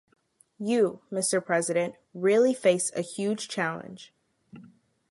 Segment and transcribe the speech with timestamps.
[0.57, 1.45] You, Mr.
[1.45, 4.11] President, really face a huge challenge.